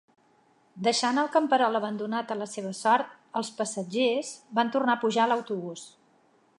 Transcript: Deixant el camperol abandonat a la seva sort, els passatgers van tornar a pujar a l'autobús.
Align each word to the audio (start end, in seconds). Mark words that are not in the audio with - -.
Deixant 0.85 1.21
el 1.23 1.27
camperol 1.35 1.79
abandonat 1.79 2.33
a 2.35 2.39
la 2.39 2.47
seva 2.55 2.71
sort, 2.79 3.13
els 3.41 3.53
passatgers 3.61 4.35
van 4.61 4.75
tornar 4.77 4.97
a 4.99 5.03
pujar 5.05 5.27
a 5.29 5.31
l'autobús. 5.33 5.89